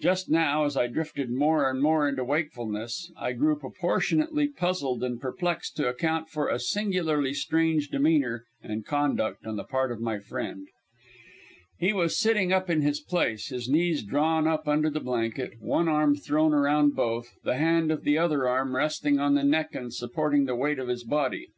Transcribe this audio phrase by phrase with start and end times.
[0.00, 5.20] Just now, as I drifted more and more into wakefulness, I grew proportionately puzzled and
[5.20, 10.18] perplexed to account for a singularly strange demeanour and conduct on the part of my
[10.18, 10.66] friend.
[11.78, 15.88] He was sitting up in his place, his knees drawn up under the blanket, one
[15.88, 19.92] arm thrown around both, the hand of the other arm resting on the neck and
[19.92, 21.48] supporting the weight of his body.